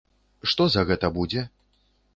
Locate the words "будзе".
1.19-1.47